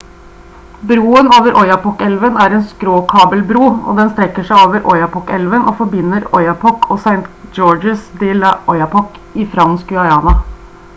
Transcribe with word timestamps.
broen 0.91 1.27
over 1.39 1.51
oyapok-elven 1.63 2.39
er 2.45 2.55
en 2.59 2.63
skråkabelbro 2.71 3.67
den 4.01 4.09
strekker 4.15 4.47
seg 4.49 4.61
over 4.63 4.89
oyapok-elven 4.95 5.69
og 5.69 5.71
forbinder 5.85 6.27
oyapock 6.43 6.89
og 6.91 6.99
saint-georges-de-l'oyapock 7.07 9.25
i 9.45 9.51
fransk 9.57 9.91
guyana 9.97 10.39